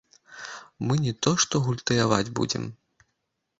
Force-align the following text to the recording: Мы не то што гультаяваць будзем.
Мы 0.87 0.97
не 1.03 1.13
то 1.27 1.35
што 1.45 1.55
гультаяваць 1.67 2.33
будзем. 2.43 2.69